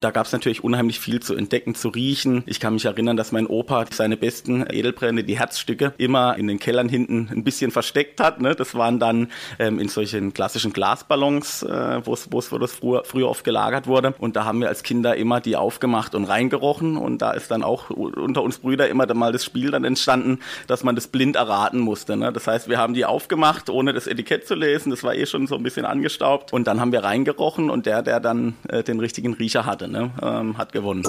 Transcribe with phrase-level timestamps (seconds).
[0.00, 2.44] Da gab es natürlich unheimlich viel zu entdecken, zu riechen.
[2.46, 6.60] Ich kann mich erinnern, dass mein Opa seine besten Edelbrände, die Herzstücke, immer in den
[6.60, 8.40] Kellern hinten ein bisschen versteckt hat.
[8.40, 8.54] Ne?
[8.54, 13.28] Das waren dann ähm, in solchen klassischen Glasballons, äh, wo es wo das früher, früher
[13.28, 14.14] oft gelagert wurde.
[14.18, 16.96] Und da haben wir als Kinder immer die aufgemacht und reingerochen.
[16.96, 20.38] Und da ist dann auch unter uns Brüder immer mal das Spiel dann entstanden,
[20.68, 22.16] dass man das blind erraten musste.
[22.16, 22.32] Ne?
[22.32, 24.90] Das heißt, wir haben die aufgemacht, ohne das Etikett zu lesen.
[24.90, 26.52] Das war eh schon so ein bisschen angestaubt.
[26.52, 30.12] Und dann haben wir reingerochen und der, der dann äh, den richtigen Riecher hatte, ne,
[30.22, 31.02] ähm, hat gewonnen.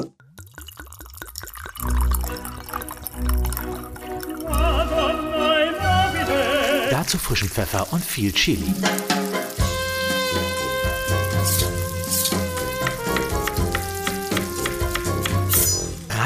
[6.91, 8.73] Dazu frischen Pfeffer und viel Chili.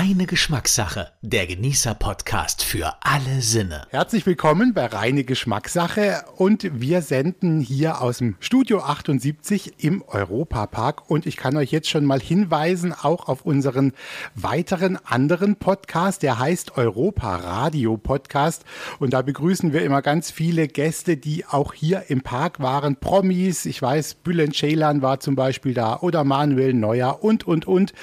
[0.03, 3.87] Reine Geschmackssache, der Genießer-Podcast für alle Sinne.
[3.89, 11.09] Herzlich willkommen bei Reine Geschmackssache und wir senden hier aus dem Studio 78 im Europapark.
[11.09, 13.93] Und ich kann euch jetzt schon mal hinweisen, auch auf unseren
[14.35, 18.65] weiteren anderen Podcast, der heißt Europa Radio Podcast.
[18.99, 23.65] Und da begrüßen wir immer ganz viele Gäste, die auch hier im Park waren, Promis,
[23.65, 27.93] ich weiß, Bülent Ceylan war zum Beispiel da oder Manuel Neuer und, und, und.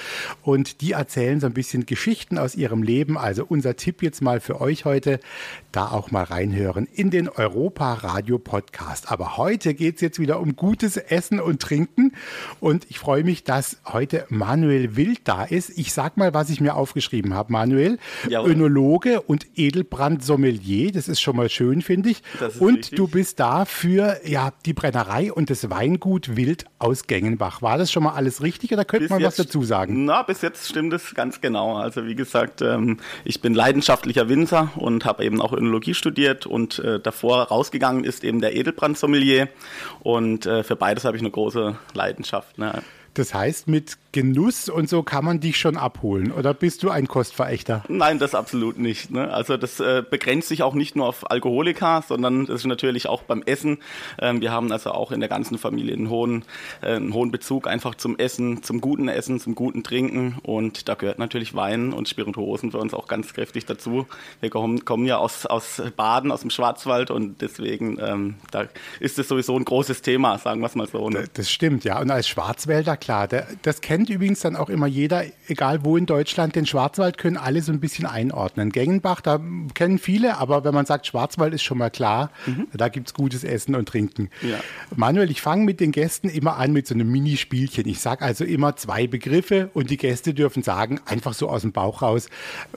[0.41, 3.17] Und die erzählen so ein bisschen Geschichten aus ihrem Leben.
[3.17, 5.19] Also unser Tipp jetzt mal für euch heute,
[5.73, 9.11] da auch mal reinhören in den Europa Radio Podcast.
[9.11, 12.13] Aber heute geht es jetzt wieder um gutes Essen und Trinken.
[12.61, 15.77] Und ich freue mich, dass heute Manuel Wild da ist.
[15.77, 17.51] Ich sag mal, was ich mir aufgeschrieben habe.
[17.51, 17.97] Manuel,
[18.29, 18.51] Jawohl.
[18.51, 20.93] Önologe und Edelbrand-Sommelier.
[20.93, 22.23] Das ist schon mal schön, finde ich.
[22.59, 22.97] Und richtig.
[22.97, 27.61] du bist da für ja, die Brennerei und das Weingut Wild aus Gengenbach.
[27.61, 30.05] War das schon mal alles richtig oder könnte bis man was dazu sagen?
[30.05, 31.80] Na, bis jetzt stimmt es ganz genau.
[31.81, 36.79] Also wie gesagt, ähm, ich bin leidenschaftlicher Winzer und habe eben auch Önologie studiert und
[36.79, 39.49] äh, davor rausgegangen ist eben der Edelbrand-Sommelier
[40.01, 42.57] und äh, für beides habe ich eine große Leidenschaft.
[42.57, 42.81] Ne?
[43.13, 46.31] Das heißt, mit Genuss und so kann man dich schon abholen.
[46.31, 47.83] Oder bist du ein Kostverächter?
[47.87, 49.11] Nein, das absolut nicht.
[49.11, 49.31] Ne?
[49.31, 53.23] Also das äh, begrenzt sich auch nicht nur auf Alkoholika, sondern das ist natürlich auch
[53.23, 53.79] beim Essen.
[54.19, 56.43] Ähm, wir haben also auch in der ganzen Familie einen hohen,
[56.81, 60.37] äh, einen hohen Bezug einfach zum Essen, zum guten Essen, zum guten Trinken.
[60.43, 64.07] Und da gehört natürlich Wein und Spirituosen für uns auch ganz kräftig dazu.
[64.39, 68.65] Wir kommen, kommen ja aus, aus Baden, aus dem Schwarzwald und deswegen ähm, da
[68.99, 71.09] ist es sowieso ein großes Thema, sagen wir es mal so.
[71.09, 71.25] Ne?
[71.33, 71.99] Das stimmt, ja.
[71.99, 73.27] Und als Schwarzwälder, klar,
[73.61, 77.37] das kennt kennt übrigens dann auch immer jeder, egal wo in Deutschland, den Schwarzwald können
[77.37, 78.71] alle so ein bisschen einordnen.
[78.71, 79.39] Gengenbach, da
[79.75, 82.65] kennen viele, aber wenn man sagt Schwarzwald, ist schon mal klar, mhm.
[82.73, 84.31] da gibt es gutes Essen und Trinken.
[84.41, 84.57] Ja.
[84.95, 87.87] Manuel, ich fange mit den Gästen immer an mit so einem Minispielchen.
[87.87, 91.71] Ich sage also immer zwei Begriffe und die Gäste dürfen sagen, einfach so aus dem
[91.71, 92.27] Bauch raus,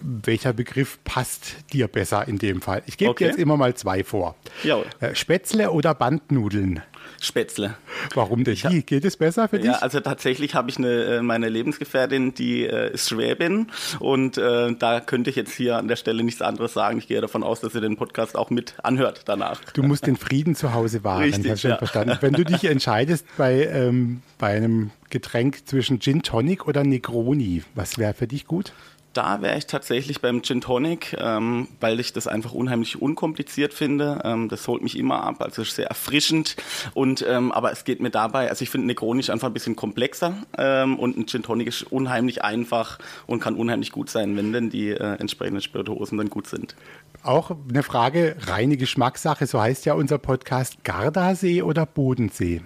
[0.03, 2.83] welcher Begriff passt dir besser in dem Fall.
[2.85, 3.25] Ich gebe okay.
[3.25, 4.35] dir jetzt immer mal zwei vor.
[4.63, 4.85] Jawohl.
[5.01, 6.83] Äh, Spätzle oder Bandnudeln?
[7.25, 7.75] Spätzle.
[8.15, 8.83] Warum denn die?
[8.83, 9.67] Geht es besser für dich?
[9.67, 13.69] Ja, also tatsächlich habe ich eine, äh, meine Lebensgefährtin, die äh, ist Schwäbin
[13.99, 16.99] und äh, da könnte ich jetzt hier an der Stelle nichts anderes sagen.
[16.99, 19.61] Ich gehe davon aus, dass sie den Podcast auch mit anhört danach.
[19.73, 21.79] Du musst den Frieden zu Hause wahren, Richtig, hast du ja.
[21.79, 22.19] verstanden.
[22.21, 27.99] Wenn du dich entscheidest bei, ähm, bei einem Getränk zwischen Gin Tonic oder Negroni, was
[27.99, 28.73] wäre für dich gut?
[29.15, 34.21] Da wäre ich tatsächlich beim Gin Tonic, ähm, weil ich das einfach unheimlich unkompliziert finde.
[34.25, 36.57] Ähm, das holt mich immer ab, also sehr erfrischend.
[36.95, 40.35] Und ähm, aber es geht mir dabei, also ich finde Negronisch einfach ein bisschen komplexer
[40.59, 42.99] ähm, und ein Gin Tonic ist unheimlich einfach
[43.29, 46.75] und kann unheimlich gut sein, wenn denn die äh, entsprechenden Spirituosen dann gut sind.
[47.23, 52.63] Auch eine Frage, reine Geschmackssache, so heißt ja unser Podcast Gardasee oder Bodensee?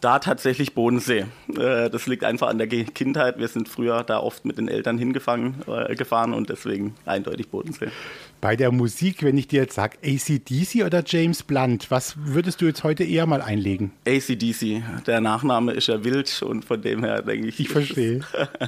[0.00, 1.26] Da tatsächlich Bodensee.
[1.56, 3.38] Äh, das liegt einfach an der Kindheit.
[3.38, 7.88] Wir sind früher da oft mit den Eltern hingefahren äh, gefahren und deswegen eindeutig Bodensee.
[8.40, 12.66] Bei der Musik, wenn ich dir jetzt sage, ACDC oder James Blunt, was würdest du
[12.66, 13.90] jetzt heute eher mal einlegen?
[14.06, 14.82] ACDC.
[15.08, 17.58] Der Nachname ist ja wild und von dem her denke ich.
[17.58, 18.20] Ich verstehe.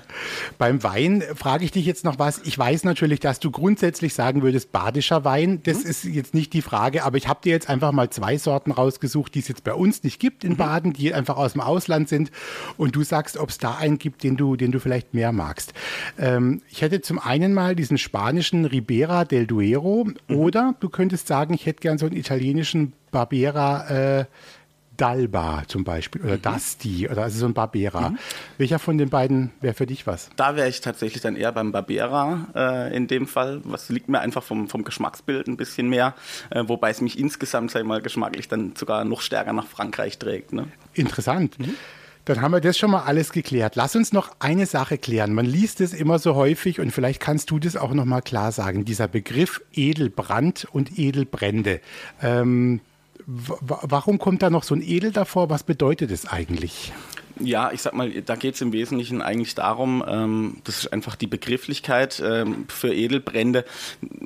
[0.59, 2.41] Beim Wein frage ich dich jetzt noch was.
[2.45, 5.61] Ich weiß natürlich, dass du grundsätzlich sagen würdest, badischer Wein.
[5.63, 5.91] Das mhm.
[5.91, 9.37] ist jetzt nicht die Frage, aber ich habe dir jetzt einfach mal zwei Sorten rausgesucht,
[9.37, 10.57] die es jetzt bei uns nicht gibt in mhm.
[10.57, 12.33] Baden, die einfach aus dem Ausland sind.
[12.77, 15.75] Und du sagst, ob es da einen gibt, den du, den du vielleicht mehr magst.
[16.19, 20.05] Ähm, ich hätte zum einen mal diesen spanischen Ribera del Duero Duero.
[20.05, 20.37] Mhm.
[20.37, 24.25] Oder du könntest sagen, ich hätte gern so einen italienischen Barbera äh,
[24.97, 26.43] Dalba zum Beispiel oder mhm.
[26.43, 28.11] Dusty oder also so ein Barbera.
[28.11, 28.19] Mhm.
[28.59, 30.29] Welcher von den beiden wäre für dich was?
[30.37, 33.61] Da wäre ich tatsächlich dann eher beim Barbera äh, in dem Fall.
[33.65, 36.15] Was liegt mir einfach vom, vom Geschmacksbild ein bisschen mehr,
[36.51, 40.19] äh, wobei es mich insgesamt, sag ich mal, geschmacklich dann sogar noch stärker nach Frankreich
[40.19, 40.53] trägt.
[40.53, 40.69] Ne?
[40.93, 41.59] Interessant.
[41.59, 41.75] Mhm.
[42.25, 43.77] Dann haben wir das schon mal alles geklärt.
[43.77, 45.33] Lass uns noch eine Sache klären.
[45.33, 48.53] Man liest es immer so häufig und vielleicht kannst du das auch noch mal klar
[48.53, 48.85] sagen.
[48.85, 51.81] Dieser Begriff Edelbrand und Edelbrände.
[52.23, 52.81] Ähm,
[53.27, 55.51] warum kommt da noch so ein Edel davor?
[55.51, 56.93] Was bedeutet es eigentlich?
[57.43, 61.17] Ja, ich sag mal, da geht es im Wesentlichen eigentlich darum, ähm, das ist einfach
[61.17, 63.65] die Begrifflichkeit ähm, für Edelbrände.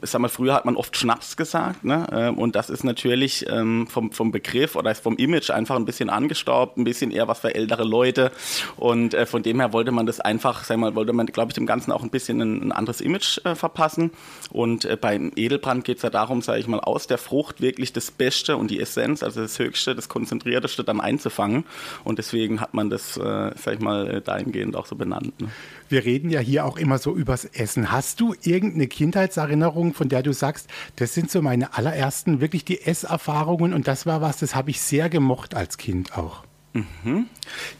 [0.02, 2.06] Ich sag mal, früher hat man oft Schnaps gesagt, ne?
[2.12, 6.10] Ähm, und das ist natürlich ähm, vom, vom Begriff oder vom Image einfach ein bisschen
[6.10, 8.32] angestaubt, ein bisschen eher was für ältere Leute.
[8.76, 11.54] Und äh, von dem her wollte man das einfach, sag mal, wollte man, glaube ich,
[11.54, 14.10] dem Ganzen auch ein bisschen ein, ein anderes Image äh, verpassen.
[14.50, 17.92] Und äh, beim Edelbrand geht es ja darum, sage ich mal, aus der Frucht wirklich
[17.92, 21.64] das Beste und die Essenz, also das Höchste, das Konzentrierteste dann einzufangen.
[22.02, 25.40] Und deswegen hat man das das, äh, sag ich mal, äh, dahingehend auch so benannt.
[25.40, 25.48] Ne?
[25.88, 27.92] Wir reden ja hier auch immer so übers Essen.
[27.92, 32.82] Hast du irgendeine Kindheitserinnerung, von der du sagst, das sind so meine allerersten, wirklich die
[32.82, 36.44] Esserfahrungen und das war was, das habe ich sehr gemocht als Kind auch?
[36.74, 37.28] Mhm.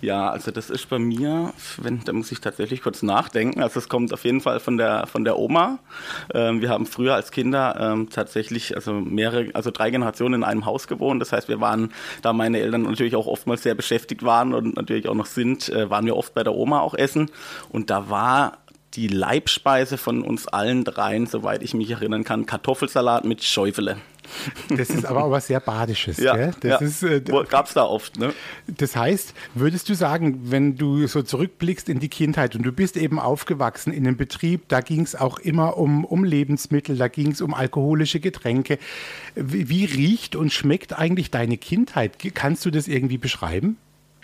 [0.00, 3.60] Ja, also das ist bei mir, wenn, da muss ich tatsächlich kurz nachdenken.
[3.60, 5.80] Also es kommt auf jeden Fall von der von der Oma.
[6.32, 10.64] Ähm, wir haben früher als Kinder ähm, tatsächlich also mehrere, also drei Generationen in einem
[10.64, 11.20] Haus gewohnt.
[11.20, 11.92] Das heißt, wir waren,
[12.22, 15.90] da meine Eltern natürlich auch oftmals sehr beschäftigt waren und natürlich auch noch sind, äh,
[15.90, 17.32] waren wir oft bei der Oma auch essen.
[17.70, 18.58] Und da war
[18.94, 23.96] die Leibspeise von uns allen dreien, soweit ich mich erinnern kann, Kartoffelsalat mit Schäufele.
[24.76, 26.18] Das ist aber auch was sehr Badisches.
[26.18, 26.54] Ja, gell?
[26.60, 27.08] Das ja.
[27.08, 28.18] äh, Gab es da oft.
[28.18, 28.32] Ne?
[28.66, 32.96] Das heißt, würdest du sagen, wenn du so zurückblickst in die Kindheit und du bist
[32.96, 37.32] eben aufgewachsen in einem Betrieb, da ging es auch immer um, um Lebensmittel, da ging
[37.32, 38.78] es um alkoholische Getränke.
[39.34, 42.12] Wie, wie riecht und schmeckt eigentlich deine Kindheit?
[42.34, 43.76] Kannst du das irgendwie beschreiben?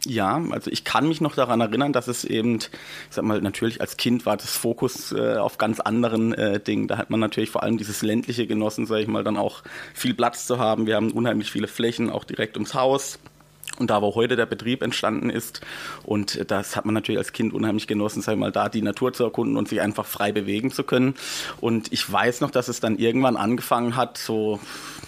[0.07, 2.71] Ja, also ich kann mich noch daran erinnern, dass es eben, ich
[3.11, 6.89] sag mal, natürlich als Kind war das Fokus äh, auf ganz anderen äh, Dingen.
[6.89, 9.63] Da hat man natürlich vor allem dieses ländliche genossen, sage ich mal, dann auch
[9.93, 10.87] viel Platz zu haben.
[10.87, 13.19] Wir haben unheimlich viele Flächen, auch direkt ums Haus.
[13.79, 15.61] Und da, wo heute der Betrieb entstanden ist,
[16.03, 19.13] und das hat man natürlich als Kind unheimlich genossen, sag ich mal, da die Natur
[19.13, 21.15] zu erkunden und sich einfach frei bewegen zu können.
[21.61, 24.61] Und ich weiß noch, dass es dann irgendwann angefangen hat, so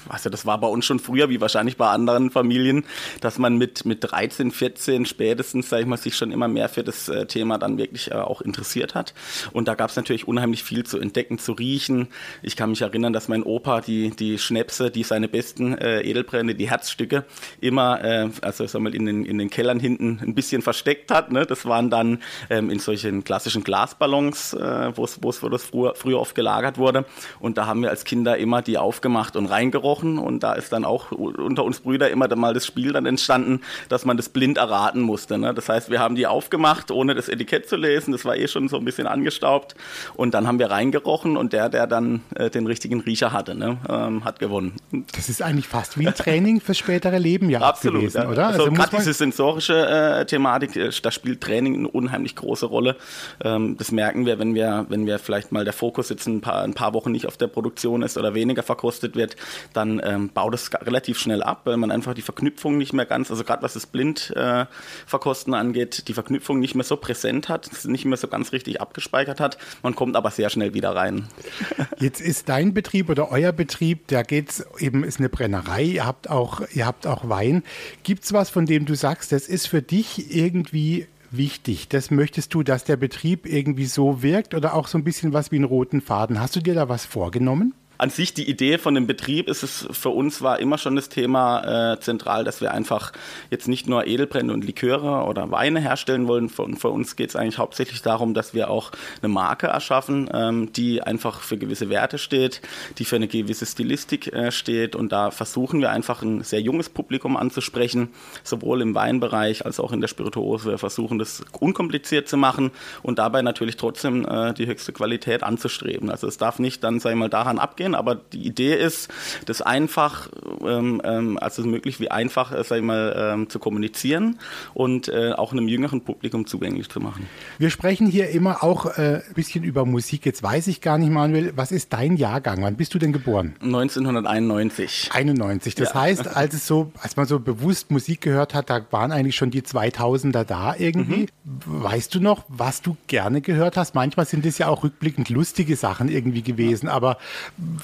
[0.09, 2.85] also das war bei uns schon früher, wie wahrscheinlich bei anderen Familien,
[3.21, 6.83] dass man mit, mit 13, 14 spätestens, sag ich mal, sich schon immer mehr für
[6.83, 9.15] das äh, Thema dann wirklich äh, auch interessiert hat.
[9.53, 12.09] Und da gab es natürlich unheimlich viel zu entdecken, zu riechen.
[12.43, 16.55] Ich kann mich erinnern, dass mein Opa die, die Schnäpse, die seine besten äh, Edelbrände,
[16.55, 17.25] die Herzstücke,
[17.61, 18.29] immer, äh,
[18.61, 21.33] also sag mal, in den, in den Kellern hinten ein bisschen versteckt hat.
[21.33, 21.47] Ne?
[21.47, 22.19] Das waren dann
[22.51, 27.05] ähm, in solchen klassischen Glasballons, äh, wo das früher, früher oft gelagert wurde.
[27.41, 30.85] Und da haben wir als Kinder immer die aufgemacht und reingerochen und da ist dann
[30.85, 35.01] auch unter uns Brüder immer mal das Spiel dann entstanden, dass man das blind erraten
[35.01, 35.39] musste.
[35.39, 35.55] Ne?
[35.55, 38.13] Das heißt, wir haben die aufgemacht, ohne das Etikett zu lesen.
[38.13, 39.75] Das war eh schon so ein bisschen angestaubt
[40.15, 43.79] und dann haben wir reingerochen und der, der dann äh, den richtigen Riecher hatte, ne?
[43.89, 44.75] ähm, hat gewonnen.
[45.15, 48.29] Das ist eigentlich fast wie ein Training fürs spätere Leben ja Absolut, gewesen, ja.
[48.29, 48.42] oder?
[48.49, 52.97] Also, also gerade diese sensorische äh, Thematik, äh, da spielt Training eine unheimlich große Rolle.
[53.43, 56.63] Ähm, das merken wir, wenn wir, wenn wir vielleicht mal der Fokus jetzt ein paar,
[56.63, 59.37] ein paar Wochen nicht auf der Produktion ist oder weniger verkostet wird,
[59.73, 63.31] dann ähm, baut es relativ schnell ab, weil man einfach die Verknüpfung nicht mehr ganz,
[63.31, 68.05] also gerade was das Blindverkosten äh, angeht, die Verknüpfung nicht mehr so präsent hat, nicht
[68.05, 69.59] mehr so ganz richtig abgespeichert hat.
[69.83, 71.29] Man kommt aber sehr schnell wieder rein.
[71.99, 76.31] Jetzt ist dein Betrieb oder euer Betrieb, da geht's eben, ist eine Brennerei, ihr habt
[76.31, 77.63] auch, ihr habt auch Wein.
[78.03, 81.89] Gibt was, von dem du sagst, das ist für dich irgendwie wichtig?
[81.89, 85.51] Das möchtest du, dass der Betrieb irgendwie so wirkt oder auch so ein bisschen was
[85.51, 86.41] wie einen roten Faden?
[86.41, 87.75] Hast du dir da was vorgenommen?
[87.99, 91.09] An sich die Idee von dem Betrieb ist es für uns war immer schon das
[91.09, 93.13] Thema äh, zentral, dass wir einfach
[93.51, 96.49] jetzt nicht nur Edelbrände und Liköre oder Weine herstellen wollen.
[96.49, 98.91] Für, für uns geht es eigentlich hauptsächlich darum, dass wir auch
[99.23, 102.61] eine Marke erschaffen, ähm, die einfach für gewisse Werte steht,
[102.99, 104.97] die für eine gewisse Stilistik äh, steht.
[104.97, 108.09] Und da versuchen wir einfach ein sehr junges Publikum anzusprechen,
[108.43, 110.71] sowohl im Weinbereich als auch in der Spirituose.
[110.71, 112.71] Wir versuchen das unkompliziert zu machen
[113.03, 116.11] und dabei natürlich trotzdem äh, die höchste Qualität anzustreben.
[116.11, 119.09] Also es darf nicht dann, sag ich mal, daran abgehen, sein, aber die Idee ist,
[119.47, 120.29] das einfach,
[120.67, 124.39] ähm, ähm, also möglich wie einfach, äh, sag ich mal, ähm, zu kommunizieren
[124.75, 127.27] und äh, auch einem jüngeren Publikum zugänglich zu machen.
[127.59, 130.27] Wir sprechen hier immer auch äh, ein bisschen über Musik.
[130.27, 132.63] Jetzt weiß ich gar nicht, Manuel, was ist dein Jahrgang?
[132.63, 133.55] Wann bist du denn geboren?
[133.61, 135.11] 1991.
[135.13, 135.75] 91.
[135.75, 136.01] Das ja.
[136.01, 139.51] heißt, als es so, als man so bewusst Musik gehört hat, da waren eigentlich schon
[139.51, 141.29] die 2000er da irgendwie.
[141.45, 141.61] Mhm.
[141.67, 143.95] Weißt du noch, was du gerne gehört hast?
[143.95, 147.19] Manchmal sind es ja auch rückblickend lustige Sachen irgendwie gewesen, aber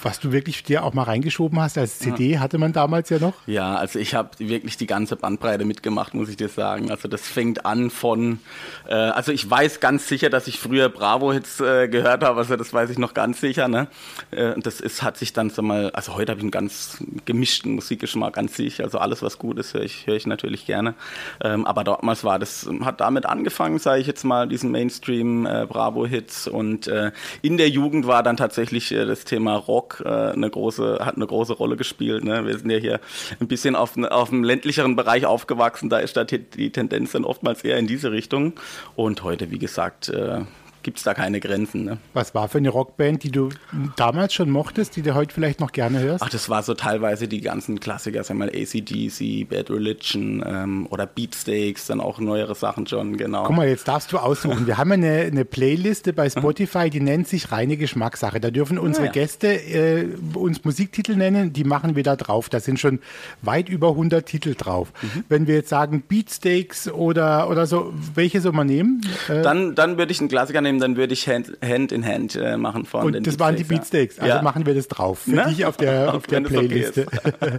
[0.03, 2.41] was du wirklich dir auch mal reingeschoben hast als CD, ja.
[2.41, 3.35] hatte man damals ja noch?
[3.47, 6.91] Ja, also ich habe wirklich die ganze Bandbreite mitgemacht, muss ich dir sagen.
[6.91, 8.41] Also das fängt an von,
[8.89, 12.73] äh, also ich weiß ganz sicher, dass ich früher Bravo-Hits äh, gehört habe, also das
[12.73, 13.69] weiß ich noch ganz sicher.
[13.69, 13.89] Ne?
[14.31, 17.75] Äh, das ist, hat sich dann so mal, also heute habe ich einen ganz gemischten
[17.75, 20.95] Musikgeschmack an sich, also alles, was gut ist, höre ich, hör ich natürlich gerne.
[21.43, 25.67] Ähm, aber damals war das, hat damit angefangen, sage ich jetzt mal, diesen Mainstream äh,
[25.69, 30.09] Bravo-Hits und äh, in der Jugend war dann tatsächlich äh, das Thema Rock Rock äh,
[30.09, 32.25] eine große, hat eine große Rolle gespielt.
[32.25, 32.45] Ne?
[32.45, 33.01] Wir sind ja hier
[33.41, 37.63] ein bisschen auf, auf dem ländlicheren Bereich aufgewachsen, da ist da die Tendenz dann oftmals
[37.63, 38.55] eher in diese Richtung.
[38.97, 40.41] Und heute, wie gesagt, äh,
[40.89, 41.85] gibt es da keine Grenzen.
[41.85, 41.99] Ne?
[42.15, 43.51] Was war für eine Rockband, die du
[43.97, 46.25] damals schon mochtest, die du heute vielleicht noch gerne hörst?
[46.25, 50.87] Ach, das war so teilweise die ganzen Klassiker, sagen wir mal ACDC, Bad Religion ähm,
[50.89, 53.45] oder Beatsteaks, dann auch neuere Sachen schon, genau.
[53.45, 54.67] Guck mal, jetzt darfst du aussuchen.
[54.67, 58.41] Wir haben eine, eine Playliste bei Spotify, die nennt sich reine Geschmackssache.
[58.41, 59.21] Da dürfen unsere ja, ja.
[59.21, 62.49] Gäste äh, uns Musiktitel nennen, die machen wir da drauf.
[62.49, 63.01] Da sind schon
[63.43, 64.91] weit über 100 Titel drauf.
[65.03, 65.25] Mhm.
[65.29, 69.03] Wenn wir jetzt sagen Beatsteaks oder, oder so, welche soll man nehmen?
[69.29, 72.07] Äh, dann, dann würde ich einen Klassiker nehmen nehmen, dann würde ich Hand, Hand in
[72.07, 74.43] Hand äh, machen von Und den das waren die Beatsteaks, also ja.
[74.43, 75.21] machen wir das drauf.
[75.21, 75.49] Für Na?
[75.49, 77.07] dich auf der, auf der Playliste.
[77.07, 77.59] Okay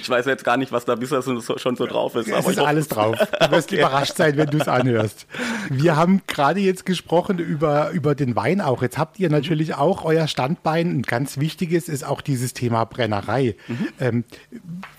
[0.00, 2.28] ich weiß jetzt gar nicht, was da bisher so, schon so drauf ist.
[2.28, 3.16] Es ist alles drauf.
[3.18, 3.80] Du wirst okay.
[3.80, 5.26] überrascht sein, wenn du es anhörst.
[5.70, 8.82] Wir haben gerade jetzt gesprochen über, über den Wein auch.
[8.82, 10.90] Jetzt habt ihr natürlich auch euer Standbein.
[10.90, 13.56] Ein ganz wichtiges ist auch dieses Thema Brennerei.
[13.68, 13.88] Mhm.
[14.00, 14.24] Ähm,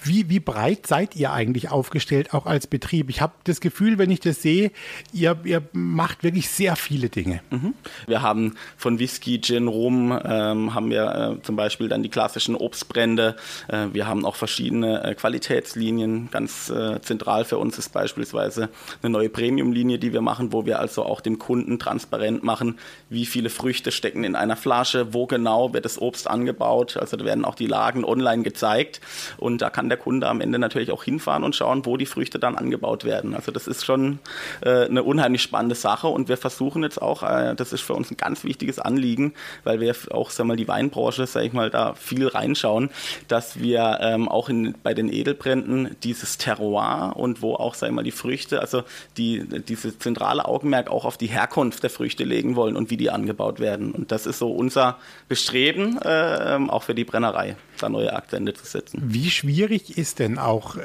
[0.03, 3.09] wie, wie breit seid ihr eigentlich aufgestellt, auch als Betrieb?
[3.09, 4.71] Ich habe das Gefühl, wenn ich das sehe,
[5.11, 7.22] ihr, ihr macht wirklich sehr viele Dinge.
[7.23, 7.41] Dinge.
[7.49, 7.73] Mhm.
[8.07, 12.55] Wir haben von Whisky, Gin, Rum, ähm, haben wir äh, zum Beispiel dann die klassischen
[12.55, 13.35] Obstbrände.
[13.67, 16.29] Äh, wir haben auch verschiedene äh, Qualitätslinien.
[16.31, 18.69] Ganz äh, zentral für uns ist beispielsweise
[19.01, 22.77] eine neue Premium-Linie, die wir machen, wo wir also auch dem Kunden transparent machen,
[23.09, 26.97] wie viele Früchte stecken in einer Flasche, wo genau wird das Obst angebaut.
[26.97, 29.01] Also da werden auch die Lagen online gezeigt
[29.37, 32.39] und da kann der Kunde am Ende natürlich auch hinfahren und schauen, wo die Früchte
[32.39, 33.35] dann angebaut werden.
[33.35, 34.19] Also das ist schon
[34.61, 37.93] äh, eine unheimlich spannende Sache und wir versuchen jetzt auch auch, äh, das ist für
[37.93, 41.69] uns ein ganz wichtiges Anliegen, weil wir auch, sag mal, die Weinbranche, sag ich mal,
[41.69, 42.89] da viel reinschauen,
[43.27, 47.93] dass wir ähm, auch in, bei den Edelbränden dieses Terroir und wo auch, sag ich
[47.93, 48.83] mal, die Früchte, also
[49.17, 53.11] die, diese zentrale Augenmerk auch auf die Herkunft der Früchte legen wollen und wie die
[53.11, 53.91] angebaut werden.
[53.91, 58.65] Und das ist so unser Bestreben, äh, auch für die Brennerei, da neue Akzente zu
[58.65, 59.01] setzen.
[59.03, 60.81] Wie schwierig ist denn auch äh,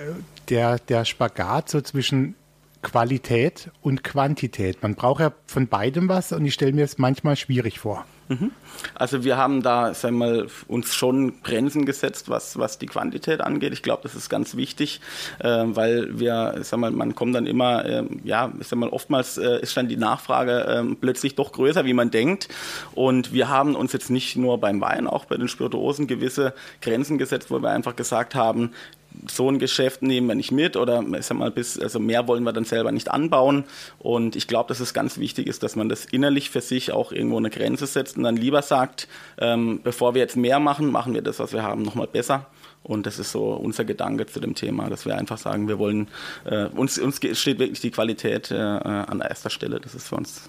[0.48, 2.34] der, der Spagat so zwischen
[2.82, 4.82] Qualität und Quantität.
[4.82, 8.04] Man braucht ja von beidem was und ich stelle mir es manchmal schwierig vor.
[8.28, 8.52] Mhm.
[8.94, 13.72] Also wir haben da sag mal, uns schon Grenzen gesetzt, was, was die Quantität angeht.
[13.72, 15.00] Ich glaube, das ist ganz wichtig,
[15.38, 19.60] äh, weil wir, sag mal, man kommt dann immer, äh, ja, sag mal, oftmals äh,
[19.60, 22.48] ist dann die Nachfrage ähm, plötzlich doch größer, wie man denkt.
[22.94, 27.18] Und wir haben uns jetzt nicht nur beim Wein, auch bei den Spirituosen gewisse Grenzen
[27.18, 28.72] gesetzt, wo wir einfach gesagt haben,
[29.30, 32.44] so ein Geschäft nehmen wir nicht mit oder ich sag mal, bis, also mehr wollen
[32.44, 33.64] wir dann selber nicht anbauen.
[33.98, 37.12] Und ich glaube, dass es ganz wichtig ist, dass man das innerlich für sich auch
[37.12, 39.08] irgendwo eine Grenze setzt und dann lieber sagt,
[39.38, 42.46] ähm, bevor wir jetzt mehr machen, machen wir das, was wir haben, nochmal besser.
[42.82, 46.08] Und das ist so unser Gedanke zu dem Thema, dass wir einfach sagen, wir wollen,
[46.44, 49.80] äh, uns, uns steht wirklich die Qualität äh, an erster Stelle.
[49.80, 50.48] Das ist für uns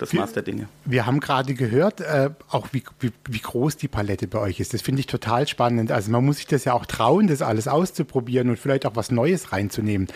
[0.00, 0.68] das Maß der Dinge.
[0.84, 4.72] Wir haben gerade gehört, äh, auch wie, wie, wie, groß die Palette bei euch ist.
[4.72, 5.92] Das finde ich total spannend.
[5.92, 9.10] Also man muss sich das ja auch trauen, das alles auszuprobieren und vielleicht auch was
[9.10, 10.08] Neues reinzunehmen.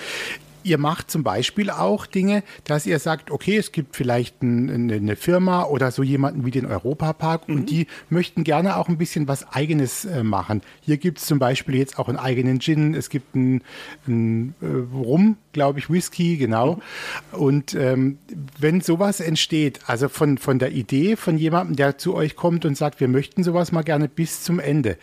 [0.63, 5.15] Ihr macht zum Beispiel auch Dinge, dass ihr sagt, okay, es gibt vielleicht ein, eine
[5.15, 7.55] Firma oder so jemanden wie den Europapark mhm.
[7.55, 10.63] und die möchten gerne auch ein bisschen was Eigenes äh, machen.
[10.81, 13.63] Hier gibt es zum Beispiel jetzt auch einen eigenen Gin, es gibt einen,
[14.07, 16.75] einen äh, Rum, glaube ich, Whisky, genau.
[17.33, 17.39] Mhm.
[17.39, 18.19] Und ähm,
[18.59, 22.77] wenn sowas entsteht, also von, von der Idee von jemandem, der zu euch kommt und
[22.77, 24.99] sagt, wir möchten sowas mal gerne bis zum Ende,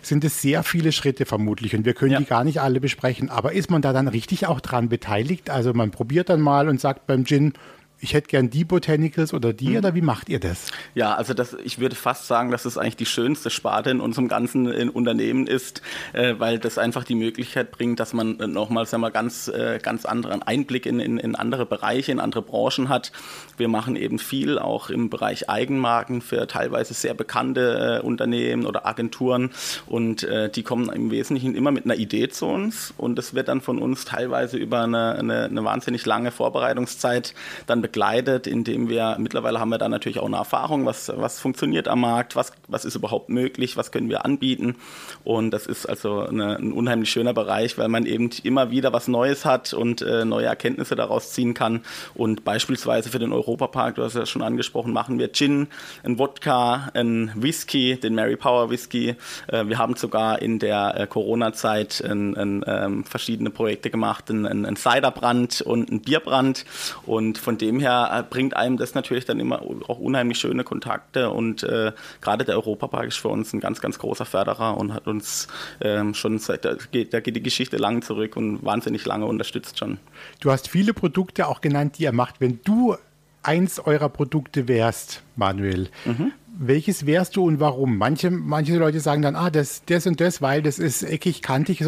[0.00, 2.18] sind es sehr viele Schritte vermutlich und wir können ja.
[2.20, 3.30] die gar nicht alle besprechen.
[3.30, 5.24] Aber ist man da dann richtig auch dran beteiligt?
[5.24, 5.50] beteiligt?
[5.50, 7.52] Also man probiert dann mal und sagt beim Gin,
[8.00, 9.76] ich hätte gern die Botanicals oder die mhm.
[9.78, 10.70] oder wie macht ihr das?
[10.94, 14.28] Ja, also das, ich würde fast sagen, dass es eigentlich die schönste Sparte in unserem
[14.28, 15.80] ganzen in Unternehmen ist,
[16.12, 20.04] äh, weil das einfach die Möglichkeit bringt, dass man nochmal sagen wir, ganz, äh, ganz
[20.04, 23.12] anderen Einblick in, in, in andere Bereiche, in andere Branchen hat.
[23.56, 28.86] Wir machen eben viel auch im Bereich Eigenmarken für teilweise sehr bekannte äh, Unternehmen oder
[28.86, 29.50] Agenturen
[29.86, 33.48] und äh, die kommen im Wesentlichen immer mit einer Idee zu uns und das wird
[33.48, 37.34] dann von uns teilweise über eine, eine, eine wahnsinnig lange Vorbereitungszeit
[37.66, 41.86] dann begleitet indem wir, mittlerweile haben wir da natürlich auch eine Erfahrung, was, was funktioniert
[41.86, 44.76] am Markt, was, was ist überhaupt möglich, was können wir anbieten.
[45.22, 49.06] Und das ist also eine, ein unheimlich schöner Bereich, weil man eben immer wieder was
[49.06, 51.82] Neues hat und äh, neue Erkenntnisse daraus ziehen kann.
[52.14, 55.66] Und beispielsweise für den Europapark, du hast ja schon angesprochen, machen wir Gin,
[56.02, 59.16] ein Wodka, ein Whisky, den Mary Power Whisky.
[59.48, 65.60] Äh, wir haben sogar in der äh, Corona-Zeit ähm, verschiedene Projekte gemacht, ein, ein Ciderbrand
[65.60, 66.64] und ein Bierbrand.
[67.04, 70.64] Und von dem her her äh, bringt einem das natürlich dann immer auch unheimlich schöne
[70.64, 74.92] Kontakte und äh, gerade der Europapark ist für uns ein ganz, ganz großer Förderer und
[74.92, 75.48] hat uns
[75.80, 79.78] ähm, schon seit, da geht, da geht die Geschichte lang zurück und wahnsinnig lange unterstützt
[79.78, 79.98] schon.
[80.40, 82.40] Du hast viele Produkte auch genannt, die er macht.
[82.40, 82.96] Wenn du
[83.42, 86.32] eins eurer Produkte wärst, Manuel, mhm.
[86.58, 87.98] welches wärst du und warum?
[87.98, 91.84] Manche, manche Leute sagen dann, ah, das, das und das, weil das ist eckig, kantig.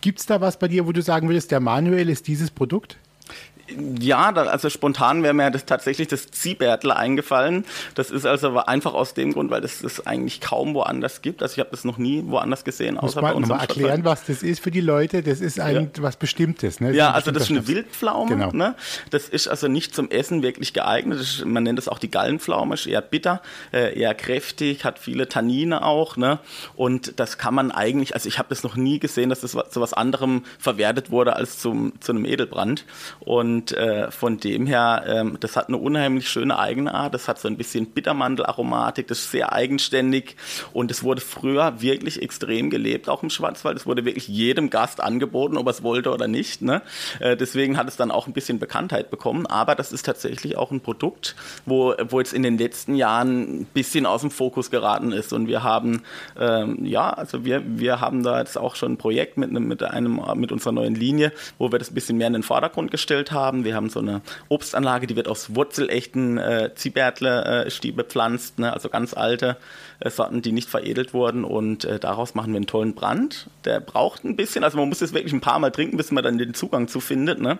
[0.00, 2.96] Gibt es da was bei dir, wo du sagen würdest, der Manuel ist dieses Produkt?
[3.98, 7.64] Ja, da, also spontan wäre mir das tatsächlich das Ziehbärtle eingefallen.
[7.94, 11.42] Das ist also einfach aus dem Grund, weil es das eigentlich kaum woanders gibt.
[11.42, 13.48] Also ich habe das noch nie woanders gesehen, außer Muss man bei uns.
[13.48, 15.22] Mal erklären, was das ist für die Leute.
[15.22, 16.02] Das ist ein ja.
[16.02, 16.80] was Bestimmtes.
[16.80, 16.94] Ne?
[16.94, 18.30] ja, also das ist eine Wildpflaume.
[18.30, 18.50] Genau.
[18.52, 18.74] Ne?
[19.10, 21.20] Das ist also nicht zum Essen wirklich geeignet.
[21.20, 22.74] Ist, man nennt es auch die Gallenpflaume.
[22.74, 26.16] Ist eher bitter, äh, eher kräftig, hat viele Tannine auch.
[26.16, 26.38] Ne?
[26.74, 29.80] Und das kann man eigentlich, also ich habe das noch nie gesehen, dass das zu
[29.80, 32.84] was anderem verwertet wurde als zum, zu einem Edelbrand.
[33.20, 37.14] Und und äh, von dem her, ähm, das hat eine unheimlich schöne Eigenart.
[37.14, 40.36] Das hat so ein bisschen Bittermandelaromatik, das ist sehr eigenständig.
[40.72, 43.76] Und es wurde früher wirklich extrem gelebt, auch im Schwarzwald.
[43.76, 46.62] Es wurde wirklich jedem Gast angeboten, ob er es wollte oder nicht.
[46.62, 46.82] Ne?
[47.20, 49.46] Äh, deswegen hat es dann auch ein bisschen Bekanntheit bekommen.
[49.46, 53.64] Aber das ist tatsächlich auch ein Produkt, wo, wo jetzt in den letzten Jahren ein
[53.66, 55.32] bisschen aus dem Fokus geraten ist.
[55.32, 56.02] Und wir haben,
[56.36, 59.84] ähm, ja, also wir, wir haben da jetzt auch schon ein Projekt mit, einem, mit,
[59.84, 63.30] einem, mit unserer neuen Linie, wo wir das ein bisschen mehr in den Vordergrund gestellt
[63.30, 63.64] haben haben.
[63.64, 68.72] Wir haben so eine Obstanlage, die wird aus wurzelechten äh, Ziehbärtle-Stiel bepflanzt, ne?
[68.72, 69.56] also ganz alte
[70.00, 71.44] äh, Sorten, die nicht veredelt wurden.
[71.44, 73.48] Und äh, daraus machen wir einen tollen Brand.
[73.64, 76.24] Der braucht ein bisschen, also man muss es wirklich ein paar Mal trinken, bis man
[76.24, 77.40] dann den Zugang zu findet.
[77.40, 77.58] Ne?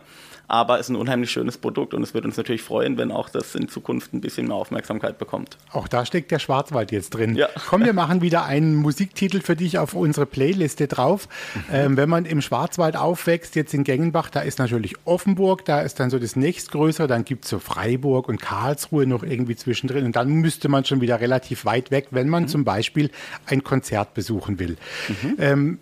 [0.53, 3.55] Aber ist ein unheimlich schönes Produkt und es wird uns natürlich freuen, wenn auch das
[3.55, 5.57] in Zukunft ein bisschen mehr Aufmerksamkeit bekommt.
[5.73, 7.37] Auch da steckt der Schwarzwald jetzt drin.
[7.37, 7.49] Ja.
[7.71, 11.27] Komm, wir machen wieder einen Musiktitel für dich auf unsere Playliste drauf.
[11.73, 15.99] Ähm, wenn man im Schwarzwald aufwächst, jetzt in Gengenbach, da ist natürlich Offenburg, da ist
[16.01, 20.17] dann so das nächstgrößere, dann gibt es so Freiburg und Karlsruhe noch irgendwie zwischendrin und
[20.17, 22.49] dann müsste man schon wieder relativ weit weg, wenn man mhm.
[22.49, 23.11] zum Beispiel
[23.47, 24.77] ein Konzert besuchen will.
[25.09, 25.37] Mhm.
[25.39, 25.79] Ähm,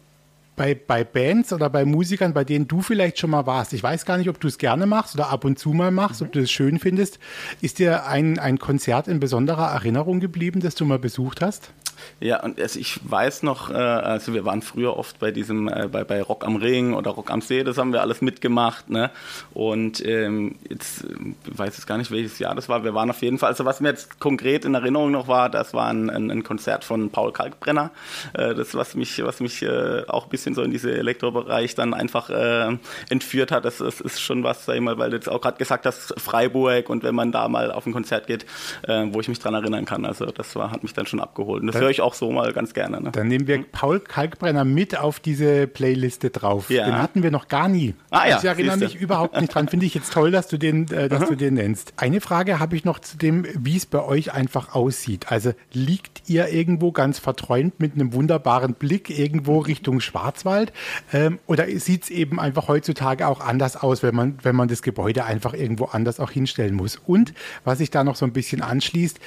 [0.56, 4.04] bei, bei Bands oder bei Musikern, bei denen du vielleicht schon mal warst, ich weiß
[4.04, 6.26] gar nicht, ob du es gerne machst oder ab und zu mal machst, mhm.
[6.26, 7.18] ob du es schön findest,
[7.60, 11.72] ist dir ein, ein Konzert in besonderer Erinnerung geblieben, das du mal besucht hast?
[12.20, 15.88] Ja, und also ich weiß noch, äh, also wir waren früher oft bei diesem, äh,
[15.90, 19.10] bei, bei Rock am Ring oder Rock am See, das haben wir alles mitgemacht, ne?
[19.54, 21.04] Und ähm, jetzt
[21.44, 22.84] ich weiß ich gar nicht, welches Jahr das war.
[22.84, 25.74] Wir waren auf jeden Fall, also was mir jetzt konkret in Erinnerung noch war, das
[25.74, 27.90] war ein, ein, Konzert von Paul Kalkbrenner.
[28.32, 31.94] Äh, das, was mich, was mich äh, auch ein bisschen so in diesen Elektrobereich dann
[31.94, 32.76] einfach äh,
[33.08, 33.64] entführt hat.
[33.64, 36.18] Das, das, ist schon was, sag ich mal, weil du jetzt auch gerade gesagt hast,
[36.18, 38.46] Freiburg und wenn man da mal auf ein Konzert geht,
[38.82, 40.04] äh, wo ich mich dran erinnern kann.
[40.04, 41.60] Also das war, hat mich dann schon abgeholt.
[41.62, 43.00] Und das höre ich auch so mal ganz gerne.
[43.00, 43.10] Ne?
[43.12, 46.70] Dann nehmen wir Paul Kalkbrenner mit auf diese Playliste drauf.
[46.70, 46.86] Ja.
[46.86, 47.94] Den hatten wir noch gar nie.
[48.10, 49.68] Ah, ja, ich erinnere mich überhaupt nicht dran.
[49.68, 51.94] Finde ich jetzt toll, dass du den, äh, dass du den nennst.
[51.96, 55.30] Eine Frage habe ich noch zu dem, wie es bei euch einfach aussieht.
[55.30, 60.72] Also liegt ihr irgendwo ganz verträumt mit einem wunderbaren Blick irgendwo Richtung Schwarzwald?
[61.12, 64.82] Ähm, oder sieht es eben einfach heutzutage auch anders aus, wenn man, wenn man das
[64.82, 67.00] Gebäude einfach irgendwo anders auch hinstellen muss?
[67.06, 69.18] Und was sich da noch so ein bisschen anschließt,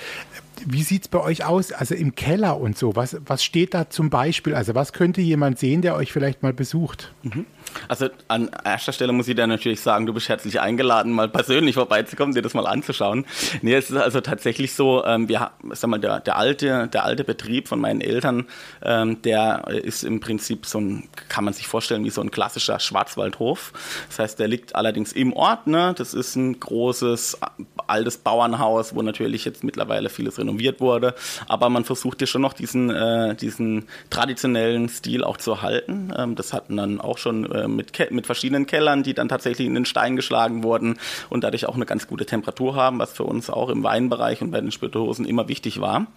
[0.65, 1.71] wie sieht es bei euch aus?
[1.71, 4.55] Also im Keller und so, was, was steht da zum Beispiel?
[4.55, 7.11] Also was könnte jemand sehen, der euch vielleicht mal besucht?
[7.23, 7.45] Mhm.
[7.87, 11.75] Also an erster Stelle muss ich dir natürlich sagen, du bist herzlich eingeladen, mal persönlich
[11.75, 13.25] vorbeizukommen, dir das mal anzuschauen.
[13.61, 17.23] Nee, es ist also tatsächlich so, ähm, wir, sag mal, der, der, alte, der alte
[17.23, 18.45] Betrieb von meinen Eltern,
[18.83, 22.79] ähm, der ist im Prinzip so ein, kann man sich vorstellen, wie so ein klassischer
[22.79, 23.73] Schwarzwaldhof.
[24.09, 25.93] Das heißt, der liegt allerdings im Ort, ne?
[25.97, 27.39] Das ist ein großes,
[27.87, 31.15] altes Bauernhaus, wo natürlich jetzt mittlerweile vieles renoviert wurde.
[31.47, 36.13] Aber man versucht hier schon noch diesen, äh, diesen traditionellen Stil auch zu erhalten.
[36.17, 39.75] Ähm, das hatten dann auch schon äh, mit, mit verschiedenen Kellern, die dann tatsächlich in
[39.75, 40.97] den Stein geschlagen wurden
[41.29, 44.51] und dadurch auch eine ganz gute Temperatur haben, was für uns auch im Weinbereich und
[44.51, 46.07] bei den Spirituosen immer wichtig war.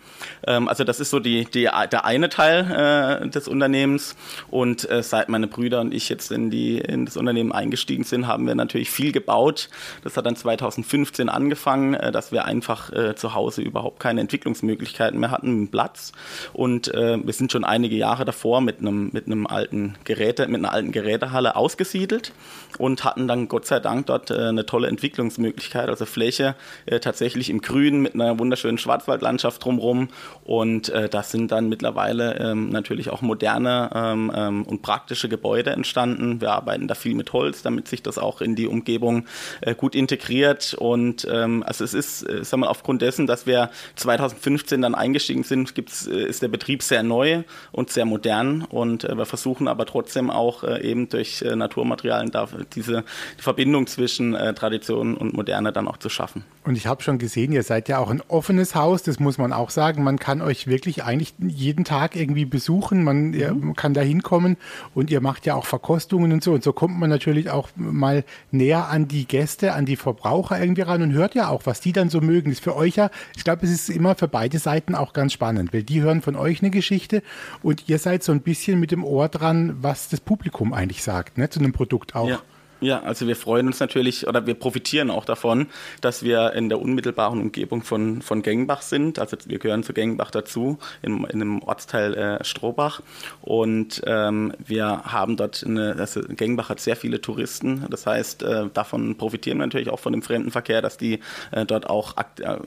[0.46, 4.16] Ähm, also das ist so die, die, der eine Teil äh, des Unternehmens
[4.49, 8.27] und äh, seit meine Brüder und ich jetzt in, die, in das Unternehmen eingestiegen sind,
[8.27, 9.68] haben wir natürlich viel gebaut.
[10.05, 15.21] Das hat dann 2015 angefangen, äh, dass wir einfach äh, zu Hause überhaupt keine Entwicklungsmöglichkeiten
[15.21, 16.13] mehr hatten mit Platz.
[16.53, 20.57] Und äh, wir sind schon einige Jahre davor mit einem mit einem alten Geräte mit
[20.57, 22.33] einer alten Geräte Lagerhalle ausgesiedelt
[22.79, 26.55] und hatten dann Gott sei Dank dort äh, eine tolle Entwicklungsmöglichkeit, also Fläche
[26.87, 30.09] äh, tatsächlich im Grünen mit einer wunderschönen Schwarzwaldlandschaft drumherum
[30.45, 35.71] und äh, das sind dann mittlerweile ähm, natürlich auch moderne ähm, ähm, und praktische Gebäude
[35.71, 36.41] entstanden.
[36.41, 39.27] Wir arbeiten da viel mit Holz, damit sich das auch in die Umgebung
[39.63, 40.75] äh, gut integriert.
[40.75, 43.71] Und ähm, also es ist, äh, sagen wir aufgrund dessen, dass wir
[44.07, 47.42] 2015 dann eingestiegen sind, gibt ist, ist der Betrieb sehr neu
[47.73, 52.31] und sehr modern und äh, wir versuchen aber trotzdem auch äh, eben durch äh, Naturmaterialien
[52.31, 53.05] da, diese
[53.38, 56.45] die Verbindung zwischen äh, Tradition und Moderne dann auch zu schaffen.
[56.64, 59.53] Und ich habe schon gesehen, ihr seid ja auch ein offenes Haus, das muss man
[59.53, 60.03] auch sagen.
[60.03, 63.77] Man kann euch wirklich eigentlich jeden Tag irgendwie besuchen, man mhm.
[63.77, 64.57] kann da hinkommen
[64.95, 66.53] und ihr macht ja auch Verkostungen und so.
[66.53, 70.83] Und so kommt man natürlich auch mal näher an die Gäste, an die Verbraucher irgendwie
[70.83, 72.51] ran und hört ja auch, was die dann so mögen.
[72.51, 75.33] Das ist für euch ja, ich glaube, es ist immer für beide Seiten auch ganz
[75.33, 77.23] spannend, weil die hören von euch eine Geschichte
[77.63, 81.39] und ihr seid so ein bisschen mit dem Ohr dran, was das Publikum eigentlich sagt,
[81.39, 82.29] ne, zu einem Produkt auch.
[82.29, 82.43] Ja.
[82.81, 85.69] Ja, also wir freuen uns natürlich oder wir profitieren auch davon,
[86.03, 89.19] dass wir in der unmittelbaren Umgebung von, von Gengbach sind.
[89.19, 93.01] Also wir gehören zu Gengbach dazu, in, in einem Ortsteil äh, Strohbach.
[93.41, 97.87] Und ähm, wir haben dort, eine, also Gengbach hat sehr viele Touristen.
[97.89, 101.21] Das heißt, äh, davon profitieren wir natürlich auch von dem Fremdenverkehr, dass die
[101.53, 102.59] äh, dort auch Akt, äh,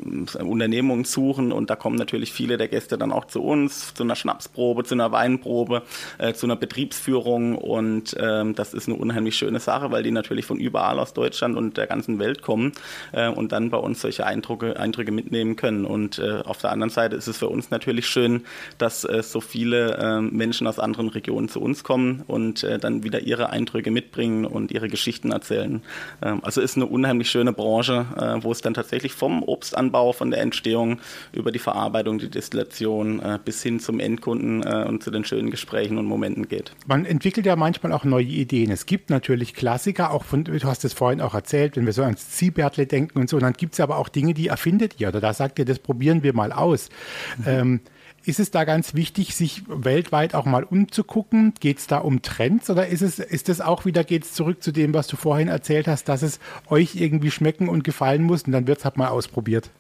[0.41, 1.51] Unternehmungen suchen.
[1.51, 4.95] Und da kommen natürlich viele der Gäste dann auch zu uns, zu einer Schnapsprobe, zu
[4.95, 5.83] einer Weinprobe,
[6.17, 7.55] äh, zu einer Betriebsführung.
[7.55, 11.13] Und ähm, das ist eine unheimlich schöne Sache, weil weil die natürlich von überall aus
[11.13, 12.71] Deutschland und der ganzen Welt kommen
[13.11, 15.83] äh, und dann bei uns solche Eindrücke, Eindrücke mitnehmen können.
[15.83, 18.45] Und äh, auf der anderen Seite ist es für uns natürlich schön,
[18.77, 23.03] dass äh, so viele äh, Menschen aus anderen Regionen zu uns kommen und äh, dann
[23.03, 25.81] wieder ihre Eindrücke mitbringen und ihre Geschichten erzählen.
[26.21, 30.31] Ähm, also ist eine unheimlich schöne Branche, äh, wo es dann tatsächlich vom Obstanbau, von
[30.31, 31.01] der Entstehung
[31.33, 36.05] über die Verarbeitung, die Destillation bis hin zum Endkunden und zu den schönen Gesprächen und
[36.05, 36.71] Momenten geht.
[36.87, 38.71] Man entwickelt ja manchmal auch neue Ideen.
[38.71, 41.93] Es gibt natürlich Klassiker, Klassiker, auch von, du hast es vorhin auch erzählt, wenn wir
[41.93, 44.99] so ans Ziehbärtle denken und so, und dann gibt es aber auch Dinge, die erfindet
[44.99, 46.89] ihr oder da sagt ihr, das probieren wir mal aus.
[47.37, 47.43] Mhm.
[47.47, 47.79] Ähm,
[48.25, 51.53] ist es da ganz wichtig, sich weltweit auch mal umzugucken?
[51.59, 54.61] Geht es da um Trends oder ist es, ist es auch wieder, geht es zurück
[54.61, 58.43] zu dem, was du vorhin erzählt hast, dass es euch irgendwie schmecken und gefallen muss
[58.43, 59.71] und dann wird es halt mal ausprobiert?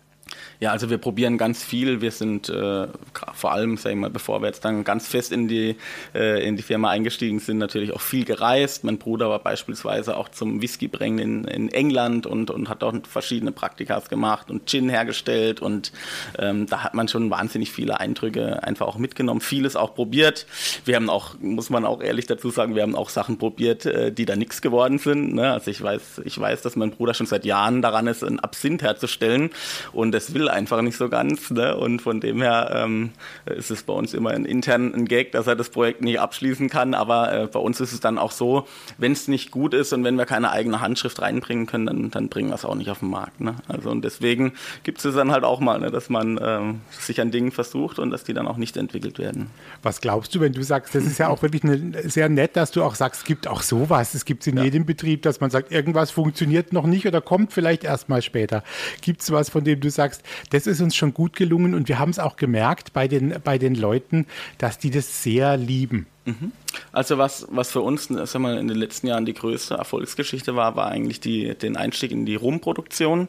[0.61, 2.01] Ja, also wir probieren ganz viel.
[2.01, 2.87] Wir sind äh,
[3.33, 5.77] vor allem, sag ich mal, bevor wir jetzt dann ganz fest in die,
[6.13, 8.83] äh, in die Firma eingestiegen sind, natürlich auch viel gereist.
[8.83, 13.53] Mein Bruder war beispielsweise auch zum Whiskybrengen in, in England und, und hat dort verschiedene
[13.53, 15.61] Praktikas gemacht und Gin hergestellt.
[15.61, 15.93] Und
[16.37, 20.45] ähm, da hat man schon wahnsinnig viele Eindrücke einfach auch mitgenommen, vieles auch probiert.
[20.83, 24.11] Wir haben auch, muss man auch ehrlich dazu sagen, wir haben auch Sachen probiert, äh,
[24.11, 25.35] die da nichts geworden sind.
[25.35, 25.53] Ne?
[25.53, 28.81] Also ich weiß, ich weiß, dass mein Bruder schon seit Jahren daran ist, ein Absinth
[28.81, 29.51] herzustellen.
[29.93, 31.51] Und das will einfach nicht so ganz.
[31.51, 31.75] Ne?
[31.75, 33.11] Und von dem her ähm,
[33.45, 36.69] ist es bei uns immer ein intern ein Gag, dass er das Projekt nicht abschließen
[36.69, 36.93] kann.
[36.93, 40.03] Aber äh, bei uns ist es dann auch so, wenn es nicht gut ist und
[40.03, 42.99] wenn wir keine eigene Handschrift reinbringen können, dann, dann bringen wir es auch nicht auf
[42.99, 43.41] den Markt.
[43.41, 43.55] Ne?
[43.67, 47.31] Also und deswegen gibt es dann halt auch mal, ne, dass man ähm, sich an
[47.31, 49.49] Dingen versucht und dass die dann auch nicht entwickelt werden.
[49.81, 52.71] Was glaubst du, wenn du sagst, das ist ja auch wirklich eine, sehr nett, dass
[52.71, 54.13] du auch sagst, es gibt auch sowas.
[54.13, 54.63] Es gibt es in ja.
[54.63, 58.63] jedem Betrieb, dass man sagt, irgendwas funktioniert noch nicht oder kommt vielleicht erst mal später.
[59.01, 61.99] Gibt es was, von dem du sagst, das ist uns schon gut gelungen und wir
[61.99, 64.25] haben es auch gemerkt bei den, bei den Leuten,
[64.57, 66.07] dass die das sehr lieben.
[66.25, 66.51] Mhm.
[66.91, 70.75] Also was, was für uns sagen wir, in den letzten Jahren die größte Erfolgsgeschichte war,
[70.75, 73.27] war eigentlich die, den Einstieg in die Rumproduktion.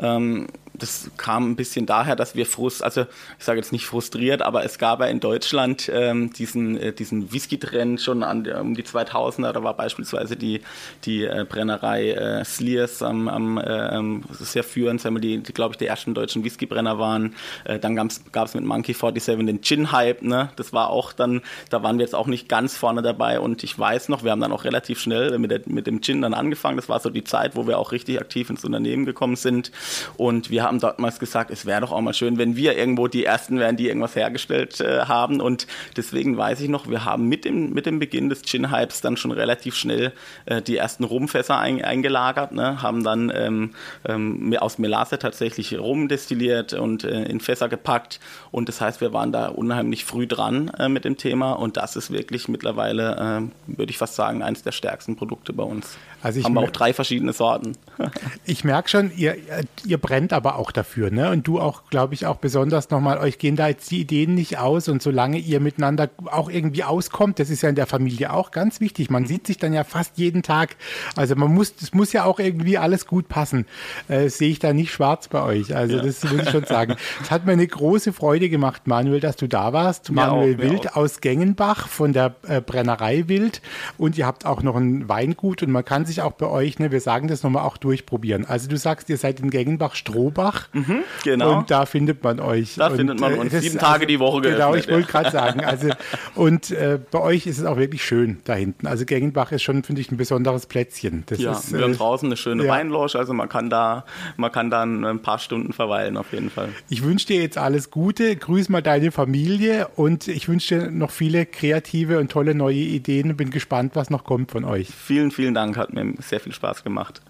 [0.00, 0.48] Ähm,
[0.80, 3.02] das kam ein bisschen daher, dass wir frust, also
[3.38, 7.32] ich sage jetzt nicht frustriert, aber es gab ja in Deutschland ähm, diesen, äh, diesen
[7.32, 9.52] Whisky-Trend schon an, um die 2000er.
[9.52, 10.62] Da war beispielsweise die,
[11.04, 15.78] die äh, Brennerei äh, Sliers am, am äh, sehr führend, wir, die, die glaube ich,
[15.78, 17.34] die ersten deutschen Whisky-Brenner waren.
[17.64, 20.22] Äh, dann gab es mit Monkey 47 den Gin-Hype.
[20.22, 20.50] Ne?
[20.56, 23.40] Das war auch dann, da waren wir jetzt auch nicht ganz vorne dabei.
[23.40, 26.22] Und ich weiß noch, wir haben dann auch relativ schnell mit, der, mit dem Gin
[26.22, 26.76] dann angefangen.
[26.76, 29.72] Das war so die Zeit, wo wir auch richtig aktiv ins Unternehmen gekommen sind.
[30.16, 33.24] Und wir haben damals gesagt, es wäre doch auch mal schön, wenn wir irgendwo die
[33.24, 35.40] Ersten wären, die irgendwas hergestellt äh, haben.
[35.40, 39.16] Und deswegen weiß ich noch, wir haben mit dem, mit dem Beginn des Gin-Hypes dann
[39.16, 40.12] schon relativ schnell
[40.46, 42.82] äh, die ersten Rumfässer ein, eingelagert, ne?
[42.82, 43.70] haben dann ähm,
[44.04, 48.20] ähm, aus Melasse tatsächlich Rum destilliert und äh, in Fässer gepackt.
[48.52, 51.52] Und das heißt, wir waren da unheimlich früh dran äh, mit dem Thema.
[51.52, 55.64] Und das ist wirklich mittlerweile, äh, würde ich fast sagen, eines der stärksten Produkte bei
[55.64, 55.98] uns.
[56.22, 57.72] Also haben wir auch drei verschiedene Sorten.
[58.44, 59.36] ich merke schon, ihr,
[59.84, 61.30] ihr brennt aber auch dafür, ne?
[61.30, 64.58] Und du auch, glaube ich, auch besonders nochmal, euch gehen da jetzt die Ideen nicht
[64.58, 68.50] aus und solange ihr miteinander auch irgendwie auskommt, das ist ja in der Familie auch
[68.50, 69.10] ganz wichtig.
[69.10, 70.76] Man sieht sich dann ja fast jeden Tag.
[71.16, 73.66] Also man muss, es muss ja auch irgendwie alles gut passen.
[74.08, 75.74] Äh, sehe ich da nicht schwarz bei euch.
[75.74, 76.02] Also ja.
[76.02, 76.96] das muss ich schon sagen.
[77.22, 80.10] Es hat mir eine große Freude gemacht, Manuel, dass du da warst.
[80.10, 83.60] Manuel auch, Wild aus Gengenbach von der äh, Brennerei Wild
[83.98, 86.90] und ihr habt auch noch ein Weingut und man kann sich auch bei euch, ne,
[86.92, 88.44] wir sagen das nochmal, auch durchprobieren.
[88.44, 90.68] Also du sagst, ihr seid in Gengenbach-Strohbach.
[90.72, 91.58] Mhm, genau.
[91.58, 92.74] Und da findet man euch.
[92.76, 95.06] Da und, findet man äh, uns das- sieben Tage die Woche Genau, geöffnet, ich wollte
[95.12, 95.20] ja.
[95.22, 95.64] gerade sagen.
[95.64, 95.88] Also,
[96.34, 98.86] und äh, bei euch ist es auch wirklich schön da hinten.
[98.86, 101.24] Also Gengenbach ist schon, finde ich, ein besonderes Plätzchen.
[101.26, 102.72] Das Ja, ist, wir haben äh, draußen eine schöne ja.
[102.72, 104.04] Weinloge, also man kann da,
[104.36, 106.68] man kann da ein paar Stunden verweilen auf jeden Fall.
[106.88, 111.10] Ich wünsche dir jetzt alles Gute, grüß mal deine Familie und ich wünsche dir noch
[111.10, 114.88] viele kreative und tolle neue Ideen und bin gespannt, was noch kommt von euch.
[114.88, 117.22] Vielen, vielen Dank, hat mir sehr viel Spaß gemacht.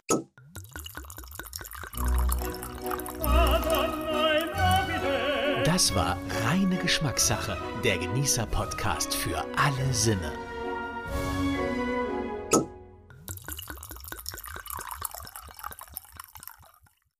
[5.64, 10.49] Das war reine Geschmackssache, der Genießer-Podcast für alle Sinne.